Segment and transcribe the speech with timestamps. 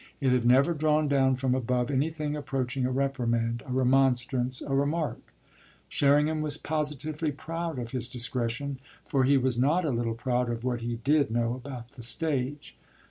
[0.19, 5.19] It had never drawn down from above anything approaching a reprimand, a remonstrance, a remark.
[5.89, 10.63] Sherringham was positively proud of his discretion, for he was not a little proud of
[10.63, 12.75] what he did know about the stage.